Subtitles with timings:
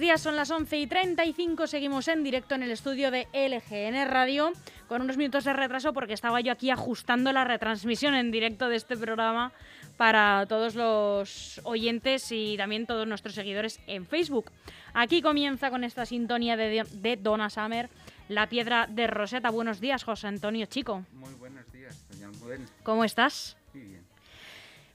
[0.00, 4.08] Buenos días, son las 11 y 35, seguimos en directo en el estudio de LGN
[4.08, 4.50] Radio,
[4.88, 8.76] con unos minutos de retraso porque estaba yo aquí ajustando la retransmisión en directo de
[8.76, 9.52] este programa
[9.98, 14.50] para todos los oyentes y también todos nuestros seguidores en Facebook.
[14.94, 17.90] Aquí comienza con esta sintonía de, de Donna Summer,
[18.30, 19.50] La Piedra de Rosetta.
[19.50, 21.04] Buenos días, José Antonio Chico.
[21.12, 22.64] Muy buenos días, doña Almudena.
[22.84, 23.59] ¿Cómo estás?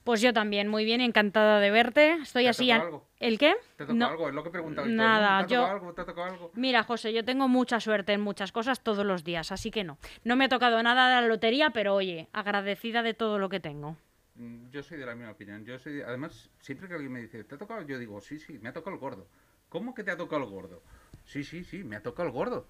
[0.06, 2.12] Pues yo también, muy bien, encantada de verte.
[2.22, 2.70] Estoy ¿Te así.
[2.70, 3.04] a- algo?
[3.18, 3.56] ¿El qué?
[3.76, 4.06] ¿Te tocó No.
[4.06, 4.28] algo?
[4.28, 4.86] Es lo que he preguntado.
[4.86, 5.92] Nada, ¿Te ha yo- algo?
[5.94, 6.52] ¿Te tocado algo?
[6.54, 9.98] Mira, José, yo tengo mucha suerte en muchas cosas todos los días, así que no.
[10.22, 13.58] No me ha tocado nada de la lotería, pero oye, agradecida de todo lo que
[13.58, 13.96] tengo.
[14.36, 15.64] Mm, Yo soy de la misma opinión.
[15.64, 17.82] Yo soy, además, siempre que alguien me dice, ¿te ha tocado?
[17.82, 19.26] Yo digo, sí, sí, me ha tocado el gordo.
[19.68, 20.82] ¿Cómo que te ha tocado el gordo?
[21.24, 22.68] Sí, sí, sí, me ha tocado el gordo.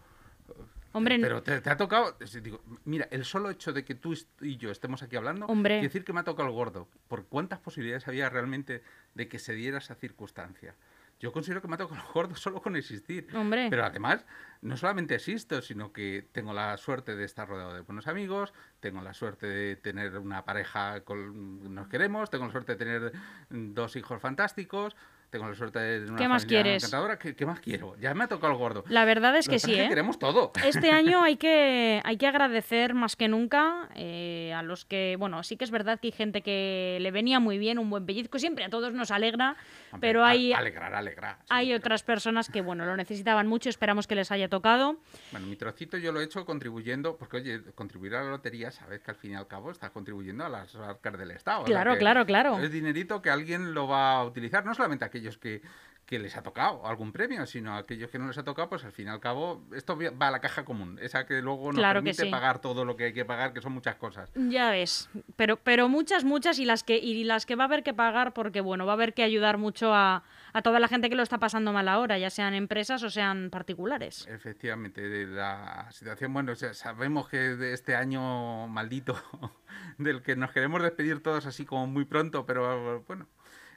[0.97, 2.17] Hombre, Pero te, te ha tocado.
[2.43, 5.75] Digo, mira, el solo hecho de que tú y yo estemos aquí hablando, Hombre.
[5.75, 6.89] quiere decir que me ha tocado el gordo.
[7.07, 8.83] ¿Por cuántas posibilidades había realmente
[9.15, 10.75] de que se diera esa circunstancia?
[11.19, 13.27] Yo considero que me ha tocado el gordo solo con existir.
[13.35, 13.69] hombre.
[13.71, 14.25] Pero además,
[14.61, 19.01] no solamente existo, sino que tengo la suerte de estar rodeado de buenos amigos, tengo
[19.01, 23.13] la suerte de tener una pareja con nos queremos, tengo la suerte de tener
[23.49, 24.95] dos hijos fantásticos,
[25.31, 26.83] tengo la suerte de una ¿Qué más familia quieres?
[26.85, 27.19] encantadora.
[27.19, 27.97] ¿Qué, qué más quiero?
[27.99, 28.85] Ya me ha tocado el gordo.
[28.89, 29.89] La verdad es Lo que sí, ¿eh?
[29.89, 30.53] queremos todo.
[30.65, 35.43] Este año hay que, hay que agradecer más que nunca eh, a los que, bueno,
[35.43, 38.39] sí que es verdad que hay gente que le venía muy bien un buen pellizco,
[38.39, 39.57] siempre a todos nos alegra,
[39.93, 41.37] Hombre, pero hay, Alegrar, alegrar.
[41.41, 44.97] sí, hay pero- otras personas que, bueno, lo necesitaban mucho, esperamos que les haya tocado.
[45.33, 49.01] Bueno, mi trocito yo lo he hecho contribuyendo, porque oye, contribuir a la lotería, sabes
[49.01, 51.63] que al fin y al cabo estás contribuyendo a las arcas del Estado.
[51.63, 52.59] o sea Claro, claro, claro.
[52.61, 55.63] Es dinerito que alguien lo va a utilizar, no solamente aquellos que,
[56.07, 58.85] que les ha tocado algún premio, sino a aquellos que no les ha tocado, pues
[58.85, 61.81] al fin y al cabo, esto va a la caja común, esa que luego nos
[61.81, 62.31] Claro permite sí.
[62.31, 64.31] pagar todo lo que hay que pagar, que son muchas cosas.
[64.37, 67.83] Ya ves, pero, pero muchas, muchas y las que y las que va a haber
[67.83, 70.23] que pagar porque bueno, va a haber que ayudar mucho a,
[70.53, 73.51] a toda la gente que lo está pasando mal ahora, ya sean empresas o sean
[73.51, 74.29] particulares.
[74.29, 79.21] Efectivamente, de la situación, bueno, o sea, sabemos que de este año maldito,
[79.99, 83.27] del que nos queremos despedir todos así como muy pronto, pero bueno,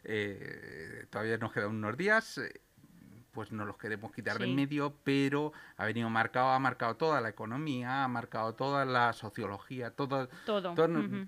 [0.04, 2.62] eh, todavía nos quedan unos días, eh,
[3.32, 4.50] pues no los queremos quitar de Sí.
[4.50, 9.14] en medio, pero ha venido marcado, ha marcado toda la economía, ha marcado toda la
[9.14, 10.74] sociología, todo, Todo.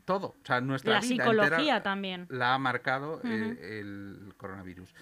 [0.05, 2.25] todo, o sea, nuestra La vida psicología entera también.
[2.29, 4.93] la ha marcado el coronavirus.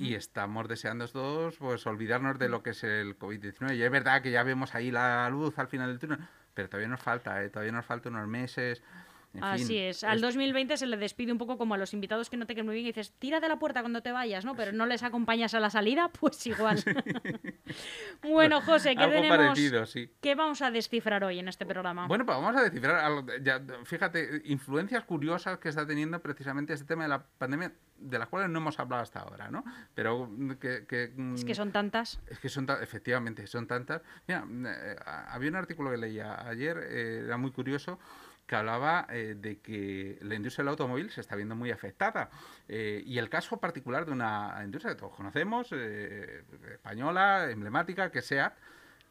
[0.00, 3.74] Y estamos deseando todos pues olvidarnos de lo que es el COVID-19.
[3.74, 6.18] Y es verdad que ya vemos ahí la luz al final del túnel,
[6.52, 7.48] pero todavía nos falta, ¿eh?
[7.48, 8.82] todavía nos falta unos meses.
[9.34, 10.04] En Así fin, es.
[10.04, 12.66] Al 2020 se le despide un poco como a los invitados que no te queden
[12.66, 14.56] muy bien y dices, tira de la puerta cuando te vayas, ¿no?
[14.56, 16.82] Pero no les acompañas a la salida, pues igual.
[18.22, 19.38] bueno, José, ¿qué Algo tenemos?
[19.38, 20.10] parecido, sí.
[20.20, 22.06] ¿Qué vamos a descifrar hoy en este programa?
[22.06, 27.02] Bueno, pues vamos a descifrar, ya, fíjate, influencias curiosas que está teniendo precisamente este tema
[27.02, 29.64] de la pandemia, de las cuales no hemos hablado hasta ahora, ¿no?
[29.94, 30.86] Pero mm, que...
[30.86, 32.20] que, es que mm, son tantas.
[32.28, 34.02] Es que son, efectivamente, son tantas.
[34.26, 34.96] Mira, eh,
[35.28, 37.98] había un artículo que leía ayer, eh, era muy curioso,
[38.48, 42.30] que hablaba eh, de que la industria del automóvil se está viendo muy afectada.
[42.66, 46.42] Eh, y el caso particular de una industria que todos conocemos, eh,
[46.72, 48.56] española, emblemática, que sea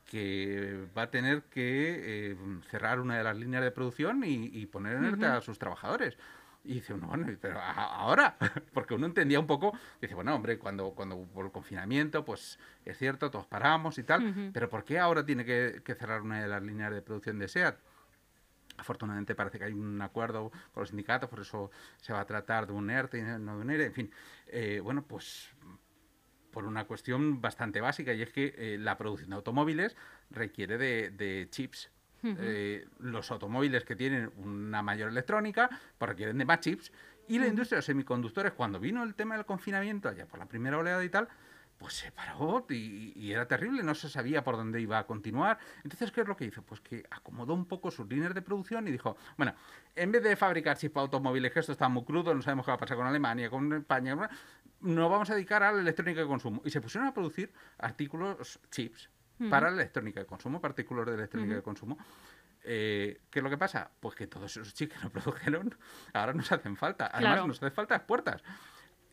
[0.10, 2.38] que va a tener que eh,
[2.70, 6.18] cerrar una de las líneas de producción y, y poner en ERTE a sus trabajadores.
[6.64, 8.36] Y dice uno, bueno, pero ahora,
[8.74, 12.98] porque uno entendía un poco, dice, bueno, hombre, cuando, cuando por el confinamiento, pues es
[12.98, 14.50] cierto, todos paramos y tal, Ujú.
[14.54, 17.48] pero ¿por qué ahora tiene que, que cerrar una de las líneas de producción de
[17.48, 17.78] SEAT?
[18.78, 22.68] Afortunadamente parece que hay un acuerdo con los sindicatos, por eso se va a tratar
[22.68, 24.12] de un ERTE y no de un ERE, en fin.
[24.48, 25.50] Eh, bueno, pues
[26.52, 29.96] por una cuestión bastante básica y es que eh, la producción de automóviles
[30.32, 31.92] requiere de, de chips.
[32.24, 36.92] Eh, los automóviles que tienen una mayor electrónica pues requieren de más chips
[37.28, 40.48] y la industria de los semiconductores cuando vino el tema del confinamiento allá por la
[40.48, 41.30] primera oleada y tal
[41.78, 45.60] pues se paró y, y era terrible, no se sabía por dónde iba a continuar.
[45.84, 46.64] Entonces, ¿qué es lo que hizo?
[46.64, 49.54] Pues que acomodó un poco sus líneas de producción y dijo, bueno,
[49.96, 52.72] en vez de fabricar chips para automóviles, que esto está muy crudo, no sabemos qué
[52.72, 54.16] va a pasar con Alemania, con España,
[54.82, 56.62] nos vamos a dedicar a la electrónica de consumo.
[56.66, 59.10] Y se pusieron a producir artículos, chips,
[59.52, 61.96] para la electrónica de consumo, para artículos de electrónica de consumo.
[62.64, 63.90] Eh, ¿Qué es lo que pasa?
[64.00, 65.76] Pues que todos esos chips que no produjeron
[66.14, 67.06] ahora nos hacen falta.
[67.14, 67.48] Además, Claro.
[67.48, 68.42] nos hacen falta las puertas.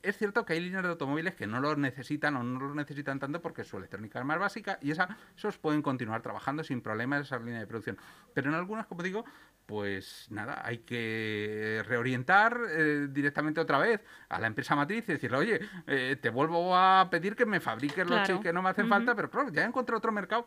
[0.04, 3.18] Es cierto que hay líneas de automóviles que no lo necesitan o no lo necesitan
[3.18, 7.22] tanto porque su electrónica es más básica y esa, esos pueden continuar trabajando sin problemas
[7.22, 7.96] esa línea de producción.
[8.34, 9.24] Pero en algunas, como digo,
[9.66, 15.36] pues nada, hay que reorientar eh, directamente otra vez a la empresa matriz y decirle,
[15.38, 18.88] oye, eh, te vuelvo a pedir que me fabriques los chips que no me hacen
[18.88, 20.46] falta, pero claro, ya encontré otro mercado.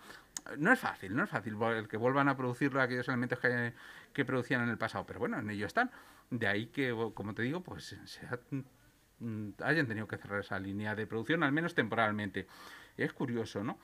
[0.58, 3.74] No es fácil, no es fácil el que vuelvan a producir aquellos elementos que,
[4.14, 5.90] que producían en el pasado, pero bueno, en ello están.
[6.30, 8.60] De ahí que, como te digo, pues SEAT mm,
[9.64, 12.48] hayan tenido que cerrar esa línea de producción, al menos temporalmente.
[12.96, 13.80] Es curioso, ¿no?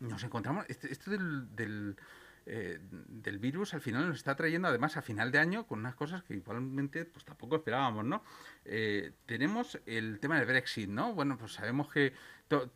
[0.00, 1.96] Nos encontramos, este, esto del
[2.50, 5.94] eh, del virus al final nos está trayendo además a final de año con unas
[5.94, 8.24] cosas que igualmente pues tampoco esperábamos, ¿no?
[8.64, 11.12] Eh, tenemos el tema del Brexit, ¿no?
[11.12, 12.14] Bueno, pues sabemos que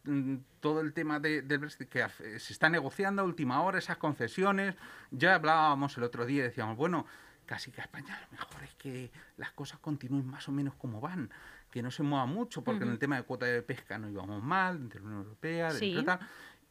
[0.05, 2.07] mm, todo el tema del Brexit que
[2.39, 4.75] se está negociando a última hora, esas concesiones,
[5.11, 7.07] ya hablábamos el otro día, decíamos, bueno,
[7.53, 11.03] casi que a España lo mejor es que las cosas continúen más o menos como
[11.03, 11.29] van,
[11.71, 14.43] que no se mueva mucho, porque en el tema de cuota de pesca no íbamos
[14.43, 16.19] mal, de la Unión Europea, de tal.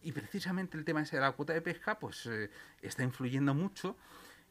[0.01, 2.49] Y precisamente el tema ese de la cuota de pesca, pues eh,
[2.81, 3.95] está influyendo mucho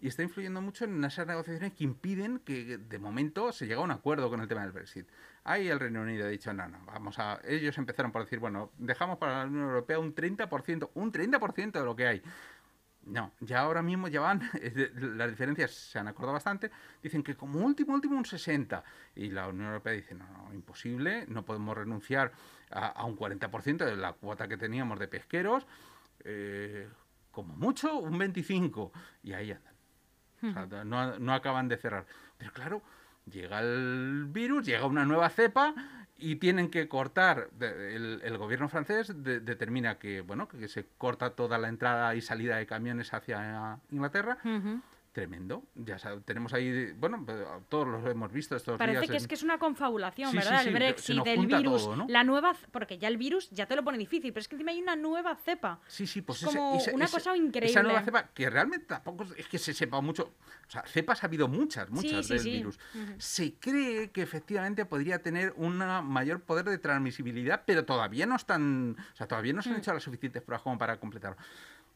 [0.01, 3.83] y está influyendo mucho en esas negociaciones que impiden que de momento se llegue a
[3.83, 5.09] un acuerdo con el tema del Brexit.
[5.43, 7.41] Ahí el Reino Unido ha dicho, no, no, vamos a...
[7.43, 11.85] Ellos empezaron por decir, bueno, dejamos para la Unión Europea un 30%, un 30% de
[11.85, 12.23] lo que hay.
[13.05, 14.43] No, ya ahora mismo ya van,
[15.17, 16.71] las diferencias se han acordado bastante,
[17.03, 18.85] dicen que como último, último un 60.
[19.17, 22.33] Y la Unión Europea dice, no, no, imposible, no podemos renunciar
[22.71, 25.67] a, un 40% de la cuota que teníamos de pesqueros,
[26.25, 26.89] eh,
[27.31, 28.91] como mucho un 25%.
[29.23, 30.89] Y ahí andan.
[30.89, 32.07] no, no acaban de cerrar.
[32.37, 32.83] Pero claro,
[33.25, 35.75] llega el virus, llega una nueva cepa
[36.21, 41.69] y tienen que cortar, el, gobierno francés determina que, bueno, que se corta toda la
[41.69, 44.39] entrada y salida de camiones hacia Inglaterra
[45.13, 45.65] tremendo.
[45.75, 47.25] Ya tenemos ahí, bueno,
[47.69, 50.67] todos los hemos visto estos Parece que es que es una confabulación, ¿verdad?
[50.67, 54.33] el Brexit, el virus, la nueva, porque ya el virus ya te lo pone difícil,
[54.33, 55.81] pero es que encima hay una nueva cepa.
[55.87, 57.71] Sí, sí, pues es como una cosa increíble.
[57.71, 60.35] Esa nueva cepa que realmente tampoco es que se sepa mucho,
[60.69, 62.79] o sea, cepas ha habido muchas, muchas del virus.
[63.19, 68.97] Se cree que efectivamente podría tener un mayor poder de transmisibilidad, pero todavía no están,
[69.13, 69.79] o sea, todavía no se han mm.
[69.79, 71.37] hecho las suficientes pruebas como para completarlo.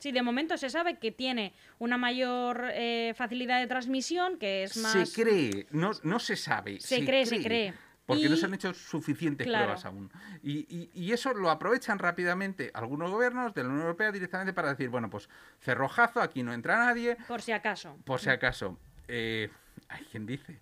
[0.04, 4.76] Sí, de momento se sabe que tiene una mayor eh, facilidad de transmisión, que es
[4.76, 5.08] más...
[5.08, 6.78] Se cree, no, no se sabe.
[6.78, 7.72] Se, cree, se cree.
[8.04, 10.12] Porque no se han hecho suficientes pruebas aún.
[10.42, 14.90] Y, y, eso lo aprovechan rápidamente algunos gobiernos de la Unión Europea directamente para decir,
[14.90, 15.30] bueno, pues
[15.62, 17.16] cerrojazo, aquí no entra nadie.
[17.26, 17.96] Por si acaso.
[18.04, 18.78] Por si acaso.
[19.08, 19.48] Eh,
[19.88, 20.60] hay quien dice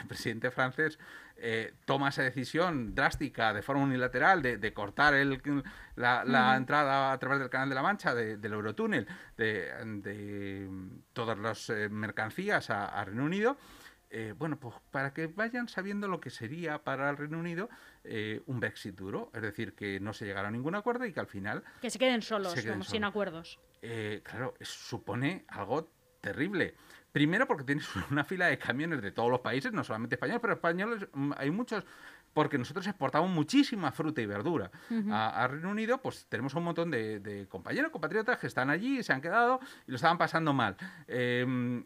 [0.00, 0.98] el presidente francés
[1.40, 5.40] eh, toma esa decisión drástica de forma unilateral de, cortar el,
[5.94, 10.68] la, entrada a través del Canal de la Mancha, del Eurotúnel, de,
[11.12, 13.56] todas las eh, mercancías a, Reino Unido,
[14.10, 17.68] eh, bueno, pues para que vayan sabiendo lo que sería para el Reino Unido
[18.46, 21.26] un Brexit duro, es decir, que no se llegara a ningún acuerdo y que al
[21.26, 21.62] final...
[21.80, 23.60] Que se queden solos, sin acuerdos.
[24.24, 26.74] claro, supone algo terrible.
[27.12, 30.54] Primero porque tienes una fila de camiones de todos los países, no solamente españoles, pero
[30.54, 31.84] españoles mm, hay muchos
[32.34, 34.70] porque nosotros exportamos muchísima fruta y verdura.
[35.10, 39.20] A, Reino Unido, pues tenemos un montón de, compañeros, compatriotas que están allí, se han
[39.20, 40.76] quedado y lo estaban pasando mal.
[41.08, 41.84] Em,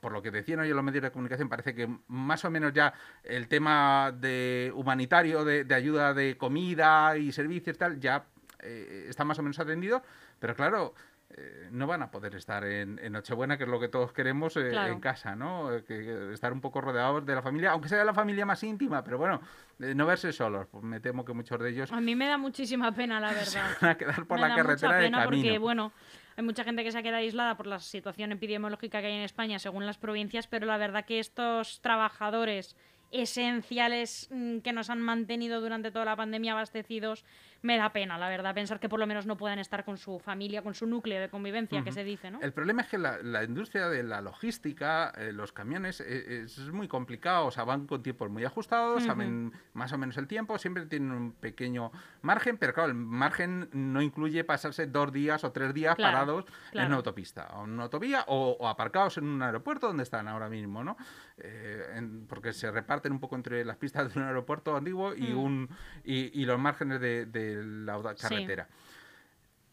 [0.00, 2.72] por lo que decían hoy en los medios de comunicación, parece que más o menos
[2.72, 8.24] ya el tema de humanitario, de, ayuda de comida y servicios, tal, ya
[8.60, 10.02] eh, está más o menos atendido,
[10.38, 10.94] pero claro,
[11.36, 14.72] eh, no van a poder estar en, Nochebuena, que es lo que todos queremos eh,
[14.72, 15.74] en casa, ¿no?
[15.74, 19.02] Eh, que, estar un poco rodeados de la familia, aunque sea la familia más íntima,
[19.02, 19.40] pero bueno,
[19.78, 20.68] no verse solos.
[20.70, 21.90] Pues me temo que muchos de ellos.
[21.90, 23.44] A mí me da muchísima pena, la verdad.
[23.44, 25.42] Se van a quedar por la carretera de camino.
[25.42, 25.92] Porque, bueno,
[26.36, 29.22] hay mucha gente que se ha quedado aislada por la situación epidemiológica que hay en
[29.22, 32.76] España, según las provincias, pero la verdad que estos trabajadores
[33.10, 37.24] esenciales mm, que nos han mantenido durante toda la pandemia abastecidos
[37.64, 40.18] me da pena, la verdad, pensar que por lo menos no puedan estar con su
[40.18, 42.38] familia, con su núcleo de convivencia, que se dice, ¿no?
[42.42, 46.88] El problema es que la, industria de la logística, eh, los camiones, eh, es, muy
[46.88, 50.84] complicado, o sea, van con tiempos muy ajustados, saben más o menos el tiempo, siempre
[50.84, 51.90] tienen un pequeño
[52.20, 56.84] margen, pero claro, el margen no incluye pasarse dos días o tres días parados en
[56.84, 60.84] una autopista, o en una autovía, o, aparcados en un aeropuerto donde están ahora mismo,
[60.84, 60.98] ¿no?
[61.38, 61.82] Eh,
[62.28, 65.38] porque se reparten un poco entre las pistas de un aeropuerto antiguo y, mm.
[65.38, 65.68] un,
[66.04, 68.68] y, los márgenes de la carretera.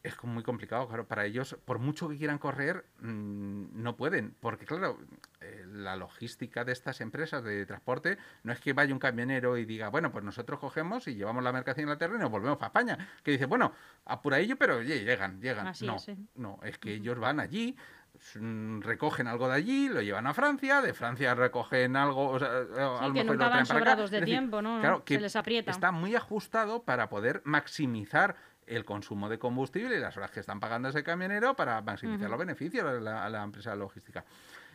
[0.03, 4.65] Es muy complicado, claro, para ellos, por mucho que quieran correr, mm, no pueden, porque
[4.65, 4.97] claro,
[5.41, 9.65] eh, la logística de estas empresas de transporte no es que vaya un camionero y
[9.65, 12.57] diga, bueno, pues nosotros cogemos y llevamos la mercancía en la tierra y nos volvemos
[12.57, 13.09] para España.
[13.23, 13.73] Que dice, bueno,
[14.05, 15.71] apura ello, pero oye, llegan, llegan.
[15.81, 15.97] no,
[16.33, 17.77] no, es que ellos van allí,
[18.81, 22.65] recogen algo de allí, lo llevan a Francia, de Francia recogen algo, o sea,
[23.07, 24.79] sí, que nunca van de tiempo, ¿no?
[24.79, 25.71] Claro, que Se les aprieta.
[25.71, 28.35] Está muy ajustado para poder maximizar
[28.67, 32.39] el consumo de combustible y las horas que están pagando ese camionero para maximizar los
[32.39, 34.23] beneficios a la, empresa logística.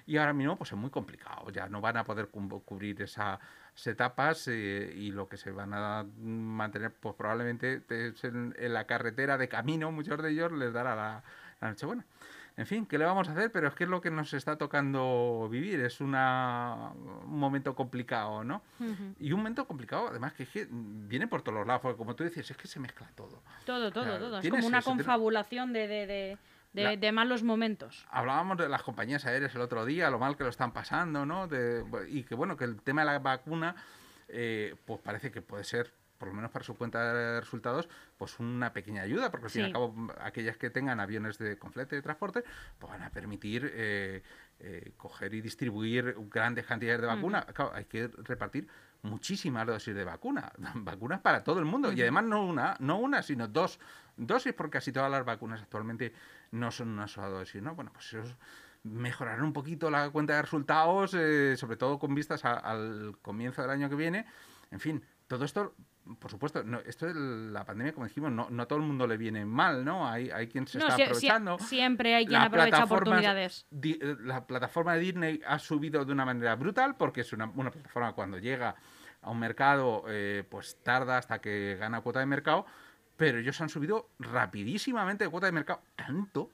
[0.06, 3.40] Y ahora mismo pues es muy complicado, ya no van a poder cubrir esas
[3.84, 9.48] etapas eh, y lo que se van a mantener pues probablemente en, la carretera de
[9.48, 11.24] camino, muchos de ellos les dará la,
[11.60, 12.04] la Nochebuena.
[12.56, 13.52] En fin, ¿qué le vamos a hacer?
[13.52, 15.78] Pero es que es lo que nos está tocando vivir.
[15.80, 18.62] Es una, un momento complicado, ¿no?
[19.20, 22.16] Y un momento complicado, además, que, es que viene por todos los lados, porque como
[22.16, 23.42] tú dices, es que se mezcla todo.
[23.66, 24.38] Todo, todo, todo.
[24.38, 26.38] Es como una confabulación de, de,
[26.72, 28.06] de, de, malos momentos.
[28.10, 31.48] Hablábamos de las compañías aéreas el otro día, lo mal que lo están pasando, ¿no?
[32.08, 33.76] y que, bueno, que el tema de la vacuna,
[34.28, 38.38] eh, pues parece que puede ser por lo menos para su cuenta de resultados, pues
[38.38, 41.72] una pequeña ayuda, porque al fin y al cabo aquellas que tengan aviones de con
[41.72, 42.42] de transporte,
[42.78, 44.22] pues van a permitir eh,
[44.60, 47.44] eh, coger y distribuir grandes cantidades de vacuna.
[47.44, 48.66] Claro, hay que repartir
[49.02, 53.22] muchísimas dosis de vacuna, vacunas para todo el mundo, y además no una, no una,
[53.22, 53.78] sino dos
[54.16, 56.12] dosis, porque casi todas las vacunas actualmente
[56.52, 57.74] no son una sola dosis, ¿no?
[57.74, 58.36] Bueno, pues eso
[58.82, 63.70] mejorará un poquito la cuenta de resultados, eh, sobre todo con vistas al comienzo del
[63.70, 64.26] año que viene.
[64.70, 65.74] En fin, todo esto
[66.18, 69.06] por supuesto, no, esto es la pandemia, como dijimos, no, no a todo el mundo
[69.06, 70.08] le viene mal, ¿no?
[70.08, 71.58] Hay, hay quien se está aprovechando.
[71.58, 73.66] siempre hay quien aprovecha oportunidades.
[73.82, 77.70] Eh, la plataforma de Disney ha subido de una manera brutal porque es una, una
[77.70, 78.76] plataforma cuando llega
[79.22, 82.66] a un mercado, eh, pues tarda hasta que gana cuota de mercado,
[83.16, 86.52] pero ellos han subido rapidísimamente de cuota de mercado, tanto,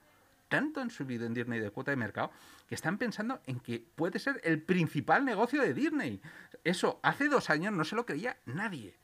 [0.48, 2.30] tanto han subido en Disney de cuota de mercado,
[2.68, 6.22] que están pensando en que puede ser el principal negocio de Disney.
[6.64, 9.01] Eso hace dos años no se lo creía nadie.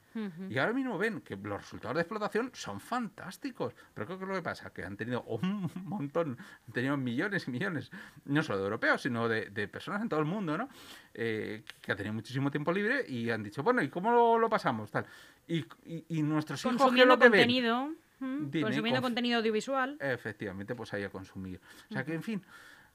[0.51, 3.75] Y ahora mismo ven que los resultados de explotación son fantásticos.
[3.95, 7.51] Pero creo que lo que pasa que han tenido un montón, han tenido millones y
[7.51, 7.91] millones,
[8.25, 10.69] no solo de europeos, sino de, personas en todo el mundo, ¿no?
[11.15, 14.91] Eh, que han tenido muchísimo tiempo libre y han dicho, bueno, ¿y cómo lo, pasamos?
[14.91, 15.07] Tal.
[15.47, 15.65] Y,
[16.09, 19.97] y, nuestros hijos consumiendo contenido, consumiendo contenido audiovisual.
[20.01, 21.61] Efectivamente, pues ahí a consumir.
[21.91, 22.43] O sea que, en fin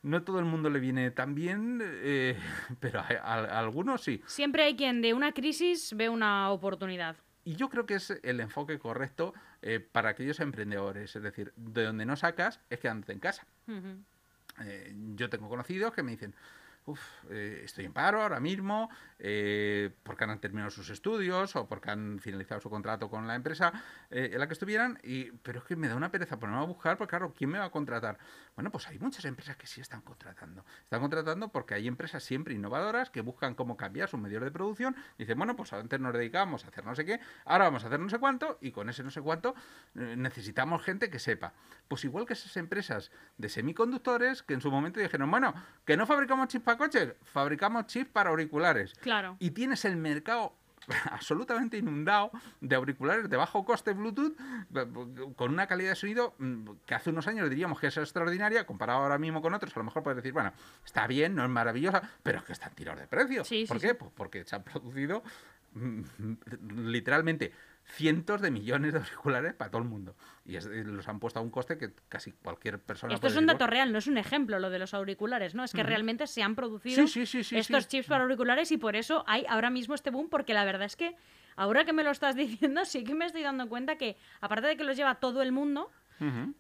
[0.04, 2.38] no todo el mundo le viene tan bien, eh,
[2.80, 4.22] pero a, algunos sí.
[4.28, 7.16] Siempre hay quien de una crisis ve una oportunidad.
[7.46, 11.16] Y yo creo que es el enfoque correcto eh, para aquellos emprendedores.
[11.16, 13.46] Es decir, de donde no sacas es quedándote en casa.
[14.62, 16.36] Eh, yo tengo conocidos que me dicen,
[16.86, 17.00] Uf,
[17.32, 22.60] estoy en paro ahora mismo, eh, porque han terminado sus estudios o porque han finalizado
[22.60, 23.72] su contrato con la empresa
[24.10, 26.66] eh, en la que estuvieran, y, pero es que me da una pereza ponerme a
[26.66, 28.18] buscar, porque claro, ¿quién me va a contratar?
[28.56, 30.66] Bueno, pues hay muchas empresas que sí están contratando.
[30.84, 34.94] Están contratando porque hay empresas siempre innovadoras que buscan cómo cambiar sus medios de producción.
[35.18, 37.88] Y dicen, bueno, pues antes nos dedicamos a hacer no sé qué, ahora vamos a
[37.88, 39.56] hacer no sé cuánto, y con ese no sé cuánto
[39.96, 41.54] eh, necesitamos gente que sepa.
[41.88, 45.54] Pues igual que esas empresas de semiconductores que en su momento dijeron, bueno,
[45.86, 48.94] que no fabricamos chips para coches, fabricamos chips para auriculares.
[49.40, 50.54] Y tienes el mercado
[51.12, 54.36] absolutamente inundado de auriculares de bajo coste Bluetooth
[55.36, 59.00] con una calidad de sonido mm, que hace unos años diríamos que es extraordinaria, comparado
[59.00, 60.52] ahora mismo con otros, a lo mejor puedes decir, bueno,
[60.86, 63.44] está bien, no es maravillosa, pero es que están tirados de precio.
[63.68, 63.96] ¿Por qué?
[63.96, 65.24] Pues porque se han producido
[65.74, 66.02] mm,
[66.92, 67.54] literalmente
[67.86, 70.16] cientos de millones de auriculares para todo el mundo.
[70.46, 73.14] Y los han puesto a un coste que casi cualquier persona.
[73.14, 75.64] Esto es un dato real, no es un ejemplo lo de los auriculares, ¿no?
[75.64, 79.70] Es que realmente se han producido estos chips para auriculares y por eso hay ahora
[79.70, 81.16] mismo este boom, porque la verdad es que
[81.56, 84.78] ahora que me lo estás diciendo, sí que me estoy dando cuenta que, aparte de
[84.78, 85.92] que los lleva todo el mundo,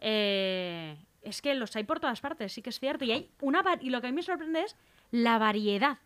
[0.01, 3.05] eh, es que los hay por todas partes, sí que es cierto.
[3.05, 4.75] Y hay una y lo que a mí me sorprende es
[5.11, 5.99] la variedad.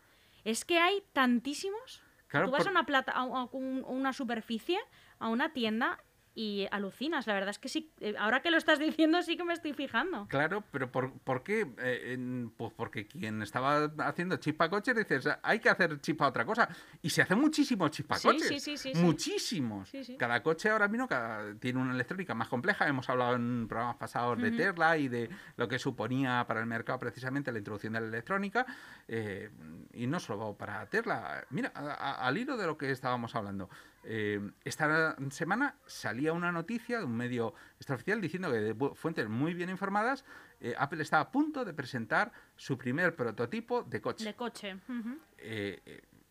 [0.44, 2.04] Es que hay tantísimos.
[2.32, 4.78] Tú vas a una plata, a una superficie
[5.20, 6.00] a una tienda
[6.38, 7.26] y alucinas.
[7.26, 9.74] La verdad es que sí, eh, ahora que lo estás diciendo sí que me estoy
[9.74, 10.28] fijando.
[10.28, 11.68] Claro, pero ¿por, por qué?
[11.80, 16.30] Eh, pues porque quien estaba haciendo chip para coches dices, hay que hacer chip para
[16.30, 16.70] otra cosa.
[17.02, 18.48] Y se hace muchísimo chip para coches.
[18.48, 19.92] Sí, sí, sí, Muchísimos.
[20.20, 21.10] Cada coche ahora mismo
[21.60, 22.88] tiene una electrónica más compleja.
[22.88, 27.00] Hemos hablado en programas pasados de Tesla y de lo que suponía para el mercado
[27.00, 28.64] precisamente la introducción de la electrónica.
[29.08, 29.50] Eh,
[29.94, 31.44] y no solo para Tesla.
[31.50, 33.70] Mira, al hilo de lo que estábamos hablando.
[34.10, 39.54] Eh, esta semana salía una noticia de un medio extraoficial diciendo que de fuentes muy
[39.54, 40.24] bien informadas,
[40.62, 44.24] eh, Apple está a punto de presentar su primer prototipo de coche.
[44.24, 44.78] De coche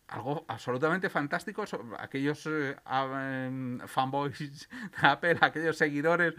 [0.07, 1.65] algo absolutamente fantástico.
[1.97, 6.33] Aquellos eh, em, fanboys de Apple, aquellos seguidores,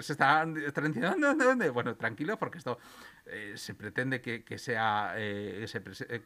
[0.00, 1.70] se están, diciendo, ¿dónde, dónde?
[1.70, 2.78] Bueno, tranquilo, porque esto
[3.26, 5.66] eh, se pretende que, sea eh,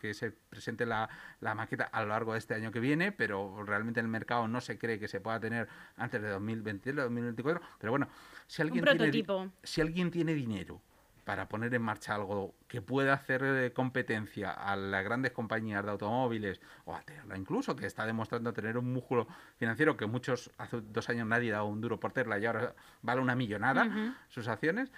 [0.00, 1.09] que se presente la,
[1.40, 4.78] maqueta a lo largo de este año que viene, pero realmente el mercado no se
[4.78, 7.62] cree que se pueda tener antes de 2023, 2024.
[7.78, 8.09] Pero bueno,
[8.47, 10.83] si alguien, tiene, si alguien tiene dinero
[11.25, 15.90] para poner en marcha algo que pueda hacer eh, competencia a las grandes compañías de
[15.90, 19.26] automóviles o a Tesla incluso, que está demostrando tener un músculo
[19.57, 23.21] financiero que muchos, hace dos años nadie daba un duro por Tesla y ahora vale
[23.21, 24.93] una millonada sus acciones,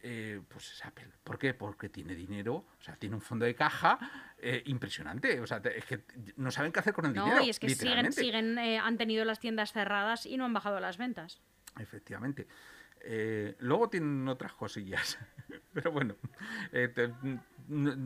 [0.00, 1.08] eh, pues es Apple.
[1.22, 1.54] ¿Por qué?
[1.54, 3.98] Porque tiene dinero, o sea, tiene un fondo de caja
[4.38, 5.40] eh, impresionante.
[5.40, 6.04] O sea, es que
[6.36, 7.36] no saben qué hacer con el dinero.
[7.36, 10.80] No, y es que siguen, siguen han tenido las tiendas cerradas y no han bajado
[10.80, 11.40] las ventas.
[11.78, 12.46] Efectivamente.
[13.58, 15.18] Luego tienen otras cosillas.
[15.72, 16.14] Pero bueno,
[16.72, 16.92] eh,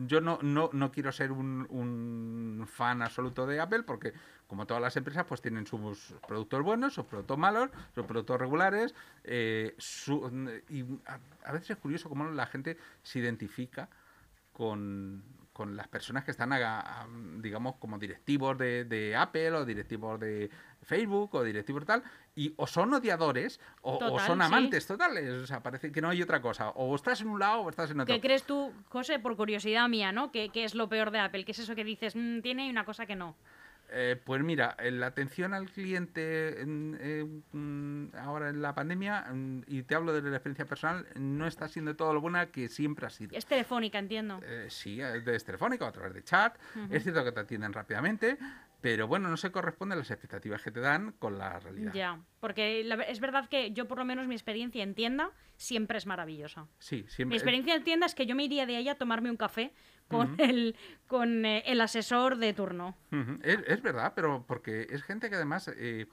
[0.07, 4.13] yo no, no, no, quiero ser un, un, fan absoluto de Apple porque,
[4.47, 8.95] como todas las empresas, pues tienen sus productos buenos, sus productos malos, sus productos regulares.
[9.23, 9.75] Eh,
[10.69, 10.85] y
[11.43, 13.89] a, veces es curioso cómo la gente se identifica
[14.53, 15.23] con,
[15.53, 16.51] con las personas que están,
[17.41, 20.49] digamos, como directivos de, de, Apple o directivos de
[20.87, 22.01] Facebook o directivos tal,
[22.35, 25.29] y o son odiadores o, son amantes totales.
[25.29, 26.69] O sea, parece que no hay otra cosa.
[26.69, 28.13] O estás en un lado o estás en otro.
[28.13, 30.31] ¿Qué crees tú, José, por curiosidad mía, ¿no?
[30.31, 31.43] ¿Qué, qué es lo peor de Apple?
[31.45, 33.35] ¿Qué es eso que dices, mm, tiene una cosa que no?
[33.89, 39.95] Eh, pues mira, la atención al cliente mm, ahora en la pandemia, mm, y te
[39.95, 43.37] hablo de la experiencia personal, no está siendo todo lo buena que siempre ha sido.
[43.37, 44.41] Es telefónica, entiendo.
[44.43, 46.57] Eh, sí, es telefónica, a través de chat.
[46.89, 48.37] Es cierto que te atienden rápidamente,
[48.89, 51.91] pero bueno, no se corresponde a las expectativas que te dan con la realidad.
[51.93, 56.05] Ya, porque es verdad que yo por lo menos mi experiencia en tienda siempre es
[56.05, 56.67] maravillosa.
[56.79, 57.25] Sí, siempre.
[57.25, 59.73] Mi experiencia en tienda es que yo me iría de ahí a tomarme un café
[60.07, 62.95] con, el, con eh, el asesor de turno.
[63.43, 66.07] es, verdad, pero porque es gente que además eh,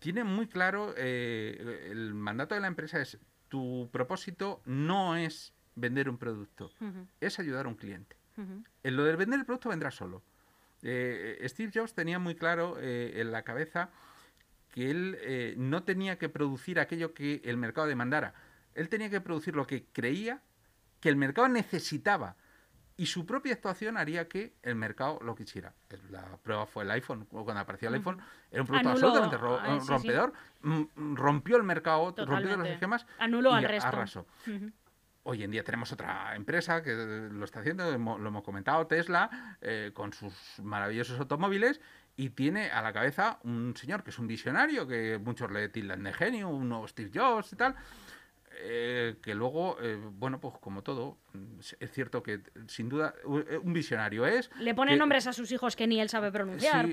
[0.00, 3.16] tiene muy claro, eh, el mandato de la empresa es,
[3.46, 6.72] tu propósito no es vender un producto,
[7.20, 8.16] es ayudar a un cliente.
[8.82, 10.24] En lo de vender el producto vendrá solo.
[10.82, 13.90] Eh, Steve Jobs tenía muy claro eh, en la cabeza
[14.70, 18.34] que él eh, no tenía que producir aquello que el mercado demandara.
[18.74, 20.42] Él tenía que producir lo que creía
[21.00, 22.36] que el mercado necesitaba.
[22.98, 25.74] Y su propia actuación haría que el mercado lo quisiera.
[26.10, 27.26] La prueba fue el iPhone.
[27.26, 28.20] Cuando apareció el iPhone,
[28.50, 30.32] era un producto absolutamente ah, rompedor.
[31.14, 33.88] Rompió el mercado, rompió los esquemas Anuló y al resto.
[33.88, 34.26] arrasó.
[35.28, 39.90] Hoy en día tenemos otra empresa que lo está haciendo, lo hemos comentado, Tesla, eh,
[39.92, 41.80] con sus maravillosos automóviles,
[42.14, 46.04] y tiene a la cabeza un señor que es un visionario, que muchos le tildan
[46.04, 47.74] de genio, un nuevo Steve Jobs y tal,
[48.58, 51.18] eh, que luego, eh, bueno, pues como todo,
[51.80, 53.14] es cierto que sin duda
[53.48, 54.50] eh, un visionario es.
[54.58, 56.88] Le pone nombres a sus hijos que ni él sabe pronunciar.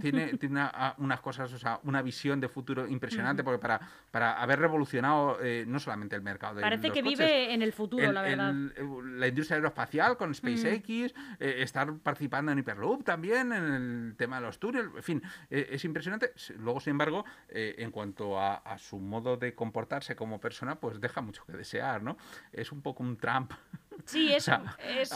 [0.00, 4.58] tiene, tiene unas cosas, o sea, una visión de futuro impresionante, porque para, para haber
[4.58, 8.52] revolucionado no solamente el mercado de Parece que vive en el futuro, la verdad.
[8.52, 14.58] la industria aeroespacial con SpaceX, estar participando en Hyperloop también, en el tema de los
[14.58, 16.32] túneles, en fin, es impresionante.
[16.58, 21.20] Luego, sin embargo, en cuanto a, a su modo de comportarse como persona, pues deja
[21.20, 22.16] mucho que desear, ¿no?
[22.52, 23.52] Es un poco un Trump.
[24.04, 25.10] Sí, es, es,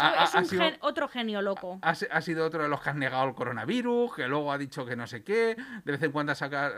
[0.53, 1.79] un otro genio loco.
[1.83, 4.97] Ha, sido otro de los que han negado el coronavirus, que luego ha dicho que
[4.97, 6.75] no sé qué, de vez en cuando ha sacado...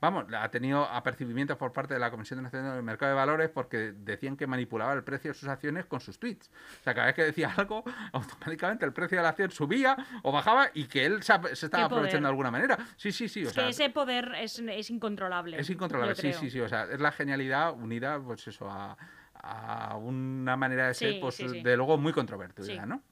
[0.00, 3.92] Vamos, ha tenido apercibimientos por parte de la Comisión Nacional del Mercado de Valores porque
[3.92, 6.50] decían que manipulaba el precio de sus acciones con sus tweets.
[6.80, 10.32] O sea, cada vez que decía algo, automáticamente el precio de la acción subía o
[10.32, 12.78] bajaba y que él se, estaba aprovechando de alguna manera.
[12.96, 13.44] Sí, sí, sí.
[13.44, 15.60] O sea, que ese poder es, es incontrolable.
[15.60, 16.60] Es incontrolable, sí, sí, sí.
[16.60, 18.96] O sea, es la genialidad unida, pues eso, a
[19.42, 23.02] a una manera de ser, pues de luego muy controvertida, ¿no?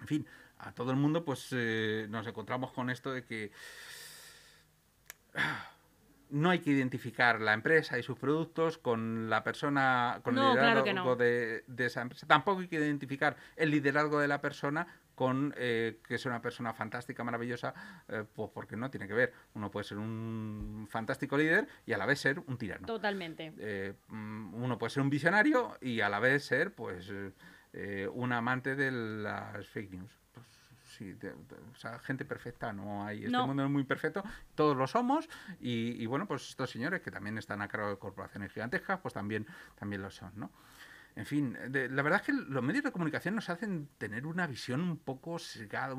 [0.00, 0.26] En fin,
[0.58, 3.52] a todo el mundo pues eh, nos encontramos con esto de que
[6.30, 11.16] no hay que identificar la empresa y sus productos con la persona, con el liderazgo
[11.16, 12.26] de, esa empresa.
[12.26, 16.74] Tampoco hay que identificar el liderazgo de la persona con eh, que es una persona
[16.74, 17.74] fantástica, maravillosa,
[18.06, 19.32] eh, pues porque no tiene que ver.
[19.54, 22.86] Uno puede ser un fantástico líder y a la vez ser un tirano.
[22.86, 23.52] Totalmente.
[23.58, 27.10] Eh, mm, uno puede ser un visionario y a la vez ser, pues,
[28.12, 30.12] un amante de las fake news.
[30.32, 30.46] Pues,
[30.84, 31.16] sí,
[31.72, 33.24] o sea, gente perfecta no hay.
[33.24, 34.22] Este mundo es muy perfecto,
[34.54, 35.28] todos lo somos
[35.60, 39.14] y, y, bueno, pues estos señores que también están a cargo de corporaciones gigantescas, pues
[39.14, 39.46] también,
[39.78, 40.50] también lo son, ¿no?
[41.16, 44.82] En fin, la verdad es que los medios de comunicación nos hacen tener una visión
[44.82, 45.94] un poco sesgada,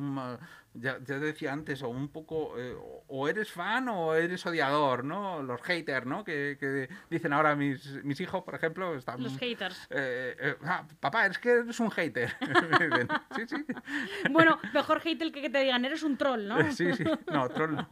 [0.79, 2.75] ya, ya, decía antes, o un poco, eh,
[3.07, 5.41] o eres fan o eres odiador, ¿no?
[5.41, 6.23] Los haters, ¿no?
[6.23, 9.23] Que, dicen ahora mis, mis hijos, por ejemplo, están...
[9.23, 9.87] Los haters.
[9.89, 12.29] Eh, eh, ah, papá, es que eres un hater.
[13.35, 13.65] sí, sí.
[14.31, 16.71] Bueno, mejor hater que que te digan, eres un troll, ¿no?
[16.71, 17.87] sí, sí, no, troll no.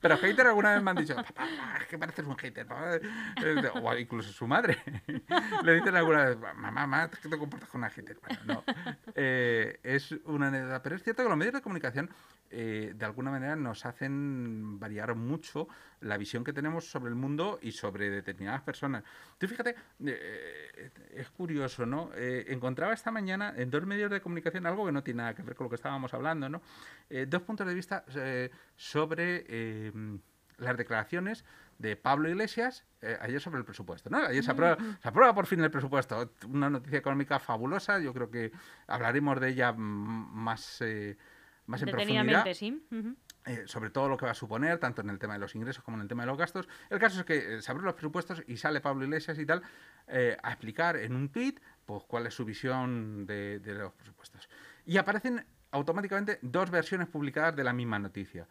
[0.00, 1.48] Pero hater alguna vez me han dicho, papá,
[1.80, 2.66] es que pareces un hater.
[3.82, 4.78] O incluso su madre.
[5.62, 8.18] Le dicen alguna vez, mamá, ¿qué te comportas con una hater?
[8.20, 8.64] Bueno, no.
[9.14, 10.82] Eh, es una anécdota.
[10.82, 12.10] Pero es cierto que los medios de comunicación
[12.50, 15.68] eh, de alguna manera nos hacen variar mucho
[16.00, 19.02] la visión que tenemos sobre el mundo y sobre determinadas personas.
[19.38, 22.10] Tú fíjate, eh, es curioso, ¿no?
[22.14, 25.54] encontraba esta mañana en dos medios de comunicación algo que no tiene nada que ver
[25.54, 26.62] con lo que estábamos hablando, ¿no?
[27.28, 28.04] dos puntos de vista
[28.76, 29.92] sobre
[30.58, 31.44] las declaraciones
[31.78, 34.10] de Pablo Iglesias eh, ayer sobre el presupuesto.
[34.10, 34.18] ¿no?
[34.18, 36.32] Ayer se aprueba, se aprueba, por fin el presupuesto.
[36.48, 37.98] Una noticia económica fabulosa.
[37.98, 38.52] Yo creo que
[38.86, 41.16] hablaremos de ella más, eh,
[41.66, 42.46] más en profundidad.
[42.54, 42.82] sí.
[43.46, 45.82] eh, sobre todo lo que va a suponer, tanto en el tema de los ingresos
[45.82, 46.68] como en el tema de los gastos.
[46.90, 49.62] El caso es que eh, se abren los presupuestos y sale Pablo Iglesias y tal
[50.08, 54.48] eh, a explicar en un tuit pues, cuál es su visión de, de los presupuestos.
[54.84, 58.46] Y aparecen automáticamente dos versiones publicadas de la misma noticia.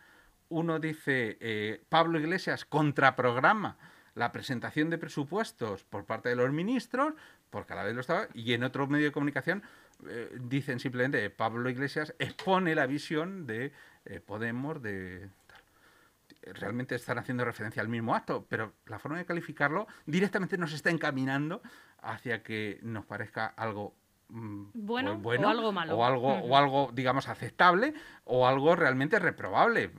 [0.49, 3.77] Uno dice eh, Pablo Iglesias contraprograma
[4.13, 7.13] la presentación de presupuestos por parte de los ministros,
[7.49, 9.63] porque a la vez lo estaba, y en otro medio de comunicación
[10.07, 13.71] eh, dicen simplemente Pablo Iglesias expone la visión de
[14.05, 16.53] eh, Podemos, de tal.
[16.55, 20.89] realmente están haciendo referencia al mismo acto, pero la forma de calificarlo directamente nos está
[20.91, 21.61] encaminando
[22.01, 23.95] hacia que nos parezca algo
[24.29, 25.97] mm, Bueno, o algo malo.
[25.97, 26.53] o algo, Ujú.
[26.53, 27.93] o algo digamos aceptable
[28.25, 29.89] o algo realmente reprobable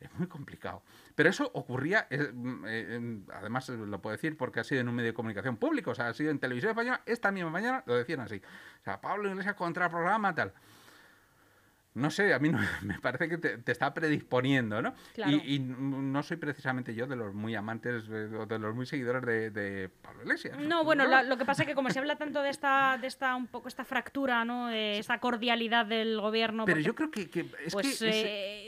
[0.00, 0.82] es muy complicado.
[1.14, 4.88] Pero eso ocurría, eh, mm, eh, además eh, lo puedo decir porque ha sido en
[4.88, 7.82] un medio de comunicación público, o sea, ha sido en televisión española, esta misma mañana
[7.86, 8.40] lo decían así.
[8.80, 10.52] O sea, Pablo Iglesias contra programa, tal.
[11.92, 14.94] No sé, a mí no- me parece que te, te está predisponiendo, ¿no?
[15.14, 15.32] Claro.
[15.32, 18.86] Y, y no soy precisamente yo de los muy amantes eh, o de los muy
[18.86, 20.56] seguidores de, de Pablo Iglesias.
[20.58, 23.08] No, bueno, la- lo que pasa es que como se habla tanto de esta, de
[23.08, 24.68] esta un poco esta fractura, ¿no?
[24.68, 26.64] De esta cordialidad del gobierno.
[26.64, 28.08] Pero porque, yo creo que, que es pues, que...
[28.08, 28.14] es-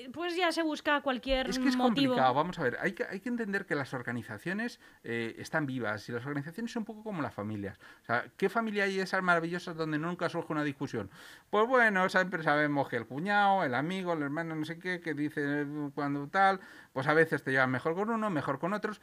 [0.05, 2.13] eh, pues ya se busca cualquier Es que es motivo.
[2.15, 6.09] complicado, vamos a ver, hay que, hay que entender que las organizaciones eh, están vivas
[6.09, 7.79] y las organizaciones son un poco como las familias.
[8.03, 11.09] O sea, ¿qué familia hay esas maravillosas donde nunca surge una discusión?
[11.51, 15.15] Pues bueno, siempre sabemos que el cuñado, el amigo, el hermano, no sé qué, que
[15.15, 16.61] dice eh, cuando tal,
[16.93, 19.01] pues a veces te llevan mejor con uno, mejor con otros.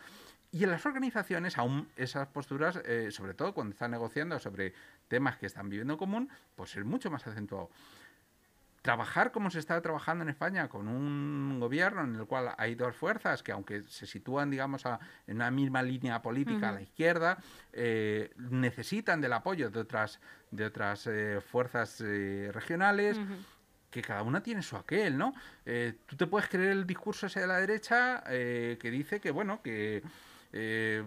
[0.52, 4.74] Y en las organizaciones, aún esas posturas, eh, sobre todo cuando están negociando sobre
[5.08, 7.70] temas que están viviendo en común, pues es mucho más acentuado
[8.82, 12.96] trabajar como se está trabajando en España, con un gobierno en el cual hay dos
[12.96, 17.38] fuerzas que, aunque se sitúan, digamos, a- en una misma línea política a la izquierda,
[17.74, 23.34] eh, necesitan del apoyo de otras, de otras eh, fuerzas eh, regionales, Ujú.
[23.90, 25.34] Que cada una tiene su aquel, ¿no?
[25.66, 29.32] Eh, Tú te puedes creer el discurso ese de la derecha eh, que dice que,
[29.32, 30.04] bueno, que
[30.54, 31.04] eh,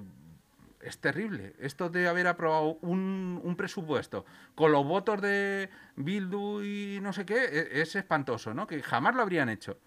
[0.80, 4.24] es terrible esto de haber aprobado un, un presupuesto
[4.56, 8.66] con los votos de Bildu y no sé qué, e- es espantoso, ¿no?
[8.66, 9.78] Que jamás lo habrían hecho.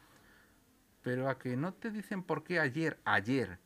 [1.01, 3.59] Pero a que no te dicen por qué ayer, ayer,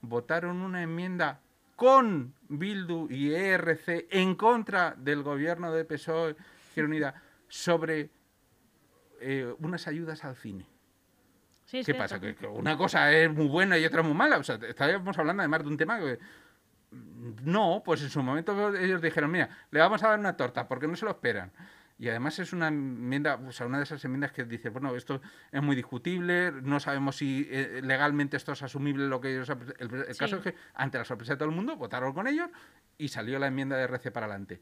[0.00, 1.40] votaron una enmienda
[1.76, 6.36] con Bildu y ERC en contra del gobierno de PSOE
[6.76, 7.14] Unida
[7.48, 8.10] sobre
[9.22, 10.66] eh, unas ayudas al cine.
[11.64, 12.20] Sí, ¿Qué pasa?
[12.20, 14.38] ¿Que, que una cosa es muy buena y otra es muy mala.
[14.38, 16.18] O sea, estábamos hablando además de un tema que...
[16.90, 20.68] mm, No, pues en su momento ellos dijeron, mira, le vamos a dar una torta
[20.68, 21.50] porque no se lo esperan.
[21.98, 25.20] Y además es una enmienda, o sea, una de esas enmiendas que dice, bueno, esto
[25.52, 29.48] es muy discutible, no sabemos si eh, legalmente esto es asumible lo que ellos...
[29.78, 30.18] El, el Sí.
[30.18, 32.50] caso es que ante la sorpresa de todo el mundo votaron con ellos
[32.98, 34.60] y salió la enmienda de RC para adelante.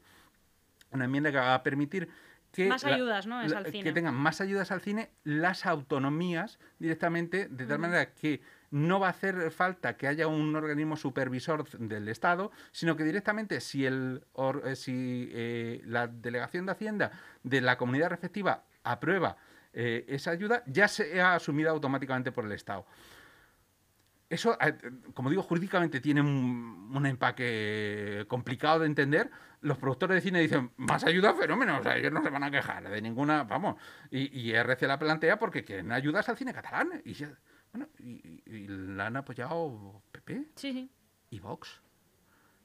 [0.91, 2.09] Una enmienda que va a permitir
[2.51, 2.67] que...
[2.67, 3.41] Más la- ayudas, ¿no?
[3.41, 3.91] Es la- al que cine.
[3.93, 9.09] tengan más ayudas al cine las autonomías directamente, de tal manera que no va a
[9.11, 14.63] hacer falta que haya un organismo supervisor del Estado, sino que directamente si, el, or-
[14.65, 17.11] eh, si eh, la delegación de Hacienda
[17.43, 19.37] de la comunidad respectiva aprueba
[19.73, 22.85] eh, esa ayuda, ya sea asumida automáticamente por el Estado.
[24.31, 24.57] Eso,
[25.13, 29.29] como digo, jurídicamente tiene un, un empaque complicado de entender.
[29.59, 31.77] Los productores de cine dicen, más ayuda, fenómeno.
[31.79, 33.75] O sea, ellos no se van a quejar de ninguna, vamos.
[34.09, 37.01] Y, y RC la plantea porque quieren ayudas al cine catalán.
[37.05, 37.13] Y,
[37.73, 40.91] bueno, y, y- y la han apoyado PP Sí, sí.
[41.29, 41.81] y Vox.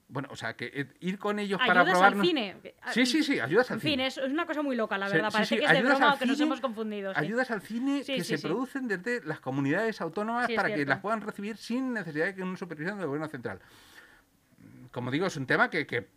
[0.08, 2.26] Bueno, o sea, que eh, ir con ellos Ayudas para al aprobarnos...
[2.26, 2.56] cine.
[2.92, 4.06] Sí, sí, sí, ayudas al En fin, cine.
[4.06, 5.30] es, es una cosa muy loca, la verdad.
[5.30, 7.12] sí, Parece sí, que es de broma al o que nos cine, hemos confundido.
[7.12, 7.20] sí.
[7.20, 11.56] Ayudas al cine que se producen desde las comunidades autónomas para que las puedan recibir
[11.56, 13.58] sin necesidad de que una supervisión del gobierno central.
[14.92, 16.08] Como digo, es un tema que, que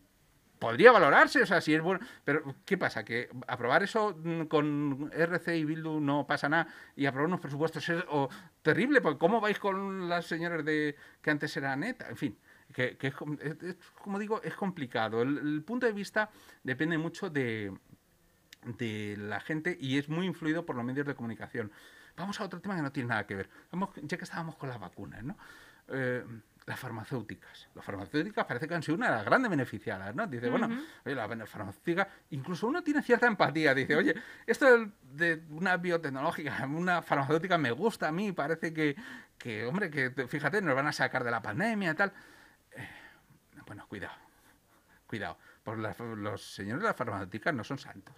[0.59, 1.99] podría valorarse, o sea, si es bueno.
[2.23, 3.03] Pero, ¿qué pasa?
[3.03, 7.87] Que aprobar eso mm, con RC y Bildu no pasa nada y aprobar unos presupuestos
[7.89, 8.29] es o,
[8.61, 12.09] terrible, porque ¿cómo vais con las señoras de que antes eran ETA?
[12.09, 12.37] En fin.
[12.73, 13.13] Que, que es,
[13.61, 15.21] es- como digo, es complicado.
[15.21, 16.29] El, el punto de vista
[16.63, 17.73] depende mucho de,
[18.77, 21.71] de la gente y es muy influido por los medios de comunicación.
[22.17, 23.49] Vamos a otro tema que no tiene nada que ver.
[23.71, 25.37] Vamos, ya que estábamos con las vacunas, ¿no?
[25.87, 26.23] Eh,
[26.65, 27.67] las farmacéuticas.
[27.73, 30.27] Las farmacéuticas parece que han sido una de las grandes beneficiadas, ¿no?
[30.27, 30.75] Dice, bueno, Ujú.
[31.05, 33.73] oye, la bene- farmacéutica, incluso uno tiene cierta empatía.
[33.73, 34.13] Dice, oye,
[34.45, 34.67] esto
[35.13, 38.95] de- una biotecnológica, una farmacéutica me gusta a mí, parece que,
[39.39, 42.13] que hombre, que te- fíjate, nos van a sacar de la pandemia y tal.
[43.69, 44.15] Bueno, cuidado,
[45.05, 45.37] cuidado.
[45.63, 48.15] Porque las- los señores de las farmacéuticas no son santos.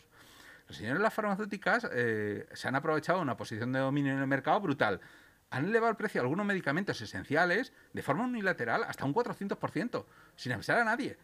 [0.69, 4.19] Los señores de las farmacéuticas eh, se han aprovechado de una posición de dominio en
[4.19, 5.01] el mercado brutal.
[5.49, 10.05] Han elevado el precio de algunos medicamentos esenciales de forma unilateral hasta un 400%,
[10.37, 11.17] sin avisar a nadie.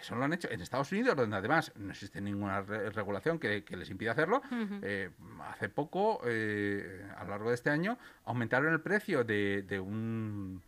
[0.00, 3.90] Eso lo han hecho en Estados Unidos, donde además no existe ninguna regulación que, les
[3.90, 4.42] impida hacerlo.
[4.82, 5.10] Eh,
[5.44, 10.60] hace poco, eh, a lo largo de este año, aumentaron el precio de, un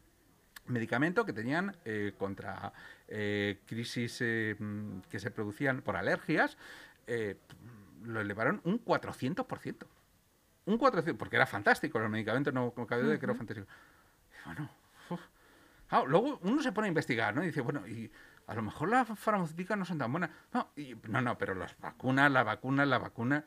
[0.70, 2.72] medicamento que tenían eh, contra
[3.66, 6.56] crisis que se producían por alergias.
[8.04, 9.86] lo elevaron un 400%.
[10.66, 13.66] Un 400%, porque era fantástico, el medicamento no cabe de que era fantástico.
[14.44, 14.70] Bueno,
[16.06, 17.42] luego uno se pone a investigar, ¿no?
[17.42, 18.10] Y dice, bueno, y
[18.46, 20.30] a lo mejor las farmacéuticas no son tan buenas.
[20.52, 20.68] No,
[21.08, 23.44] no, no, pero las vacunas, la vacuna, la vacuna.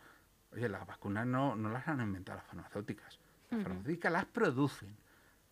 [0.52, 3.20] Oye, las vacunas no, no las han inventado las farmacéuticas.
[3.50, 4.96] Las farmacéuticas las producen.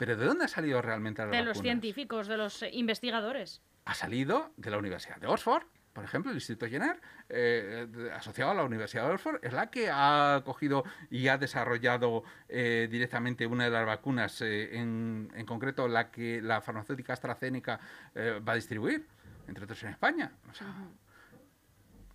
[0.02, 3.62] Pero ¿de dónde ha salido realmente la De los científicos, de los investigadores.
[3.86, 5.62] Ha salido de la Universidad de Oxford,
[5.94, 9.92] por ejemplo, el Instituto Jenner, eh, asociado a la Universidad de Oxford, es la que
[9.94, 15.88] ha cogido y ha desarrollado eh, directamente una de las vacunas, eh, en, en, concreto
[15.88, 17.80] la que la farmacéutica AstraZeneca
[18.16, 19.08] va a distribuir
[19.48, 20.32] entre otros en España.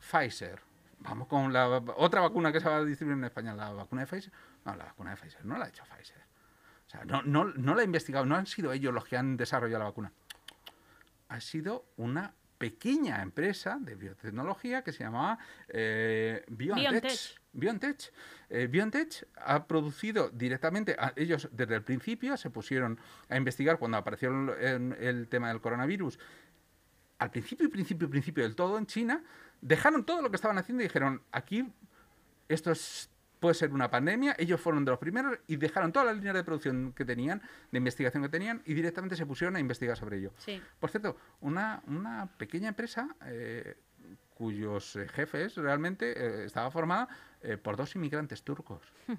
[0.01, 0.59] Pfizer.
[0.99, 4.09] Vamos con la otra vacuna que se va a distribuir en España, la vacuna de
[4.09, 4.33] Pfizer.
[4.64, 6.27] No, la vacuna de Pfizer no la ha hecho Pfizer.
[6.87, 9.37] O sea, no, no, no la ha investigado, no han sido ellos los que han
[9.37, 10.12] desarrollado la vacuna.
[11.29, 17.40] Ha sido una pequeña empresa de biotecnología que se llamaba eh, BioNTech.
[17.53, 18.12] BioNTech.
[18.49, 24.31] Eh, BioNTech ha producido directamente, ellos desde el principio se pusieron a investigar cuando apareció
[24.57, 26.18] el tema del coronavirus
[27.18, 29.22] al principio, principio, principio del todo en China,
[29.61, 31.72] dejaron todo lo que estaban haciendo y dijeron, aquí
[32.49, 32.72] esto
[33.40, 36.44] puede ser una pandemia, ellos fueron de los primeros y dejaron todas las líneas de
[36.44, 40.33] producción que tenían, de investigación que tenían, y directamente se pusieron a investigar sobre ello.
[40.81, 41.83] Por cierto, una,
[42.38, 43.77] pequeña empresa eh,
[44.35, 47.09] cuyos eh, jefes realmente eh, estaba formada
[47.62, 48.83] por dos inmigrantes turcos.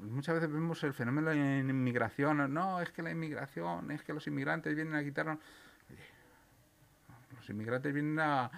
[0.00, 4.12] Muchas veces vemos el fenómeno de la inmigración, no, es que la inmigración, es que
[4.12, 5.38] los inmigrantes vienen a quitarnos
[7.36, 8.50] los inmigrantes vienen a,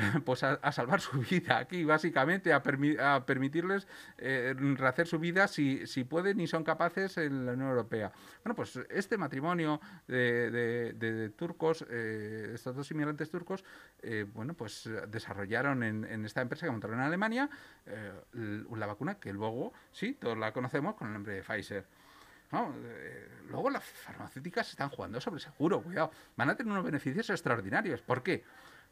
[0.24, 2.62] pues a, salvar su vida aquí, básicamente, a,
[2.98, 3.86] a permitirles
[4.18, 8.12] eh, rehacer su vida si, si, pueden y son capaces en la Unión Europea.
[8.44, 13.64] Bueno, pues este matrimonio de, turcos, eh, estos dos inmigrantes turcos,
[14.02, 17.48] eh, bueno, pues desarrollaron en, esta empresa que montaron en Alemania
[18.80, 21.86] la vacuna que luego, sí, todos la conocemos con el nombre de Pfizer.
[22.52, 26.10] Eh, luego las farmacéuticas están jugando sobre seguro, cuidado.
[26.36, 28.02] Van a tener unos beneficios extraordinarios.
[28.02, 28.44] ¿Por qué?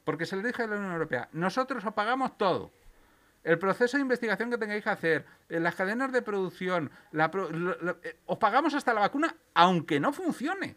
[0.04, 2.72] Porque se les dice a la Unión Europea, nosotros os pagamos todo.
[3.44, 8.38] El proceso de investigación que tengáis que hacer, en las cadenas de producción, eh, os
[8.38, 10.76] pagamos hasta la vacuna, aunque no funcione.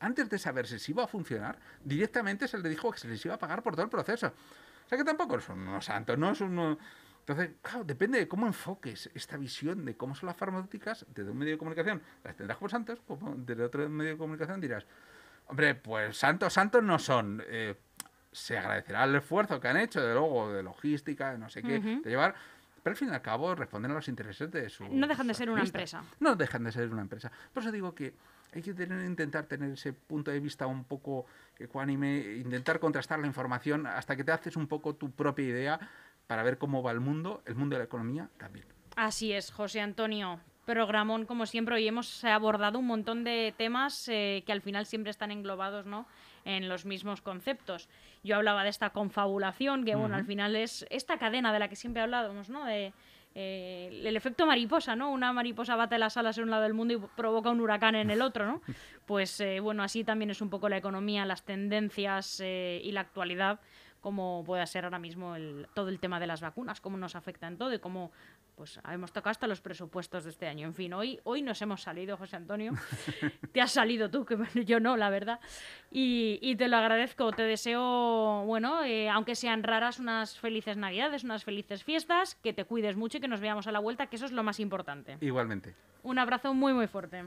[0.00, 3.34] Antes de saber si iba a funcionar, directamente se les dijo que se les iba
[3.34, 4.26] a pagar por todo el proceso.
[4.26, 6.76] O sea que tampoco son unos santos, no son
[7.26, 11.38] entonces, claro, depende de cómo enfoques esta visión de cómo son las farmacéuticas desde un
[11.38, 12.02] medio de comunicación.
[12.22, 14.84] Las tendrás como santos, como desde otro medio de comunicación dirás,
[15.46, 17.42] hombre, pues santos, santos no son.
[17.46, 17.76] Eh,
[18.34, 21.78] se agradecerá el esfuerzo que han hecho, de luego, de logística, de no sé qué,
[21.78, 22.34] de llevar.
[22.82, 24.84] Pero al fin y al cabo responden a los intereses de su.
[24.88, 26.04] No dejan de ser una empresa.
[26.20, 27.30] No dejan de ser una empresa.
[27.52, 28.12] Por eso digo que
[28.52, 31.26] hay que tener, intentar tener ese punto de vista un poco
[31.58, 35.80] ecuánime, intentar contrastar la información hasta que te haces un poco tu propia idea
[36.26, 38.66] para ver cómo va el mundo, el mundo de la economía también.
[38.96, 40.40] Así es, José Antonio.
[40.66, 45.10] Programón, como siempre, hoy hemos abordado un montón de temas eh, que al final siempre
[45.10, 46.06] están englobados ¿no?
[46.44, 47.88] En los mismos conceptos.
[48.22, 51.76] Yo hablaba de esta confabulación, que bueno, al final es esta cadena de la que
[51.76, 52.64] siempre hablábamos, ¿no?
[52.64, 52.92] De,
[53.34, 55.10] eh, el efecto mariposa, ¿no?
[55.10, 58.10] Una mariposa bate las alas en un lado del mundo y provoca un huracán en
[58.10, 58.62] el otro, ¿no?
[59.06, 63.60] Pues eh, bueno, así también es un poco la economía, las tendencias y la actualidad
[64.04, 67.46] como pueda ser ahora mismo el, todo el tema de las vacunas, cómo nos afecta
[67.46, 68.12] en todo y cómo
[68.54, 70.66] pues hemos tocado hasta los presupuestos de este año.
[70.66, 72.72] En fin, hoy, hoy nos hemos salido, José Antonio.
[73.52, 74.36] te has salido tú, que
[74.66, 75.40] yo no, la verdad.
[75.90, 77.32] Y, te lo agradezco.
[77.32, 82.66] Te deseo, bueno, eh, aunque sean raras, unas felices Navidades, unas felices fiestas, que te
[82.66, 85.16] cuides mucho y que nos veamos a la vuelta, que eso es lo más importante.
[85.22, 85.74] Igualmente.
[86.02, 87.24] Un abrazo muy, muy fuerte.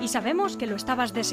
[0.00, 1.26] Y sabemos que lo estabas deseando.